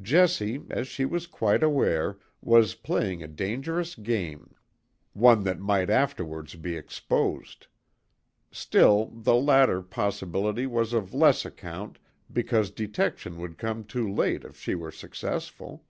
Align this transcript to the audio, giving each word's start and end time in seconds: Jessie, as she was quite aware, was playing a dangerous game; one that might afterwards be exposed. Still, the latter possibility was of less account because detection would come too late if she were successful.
Jessie, 0.00 0.62
as 0.70 0.86
she 0.86 1.04
was 1.04 1.26
quite 1.26 1.60
aware, 1.60 2.16
was 2.40 2.76
playing 2.76 3.20
a 3.20 3.26
dangerous 3.26 3.96
game; 3.96 4.54
one 5.12 5.42
that 5.42 5.58
might 5.58 5.90
afterwards 5.90 6.54
be 6.54 6.76
exposed. 6.76 7.66
Still, 8.52 9.06
the 9.06 9.34
latter 9.34 9.82
possibility 9.82 10.68
was 10.68 10.92
of 10.92 11.12
less 11.12 11.44
account 11.44 11.98
because 12.32 12.70
detection 12.70 13.38
would 13.40 13.58
come 13.58 13.82
too 13.82 14.08
late 14.08 14.44
if 14.44 14.56
she 14.56 14.76
were 14.76 14.92
successful. 14.92 15.84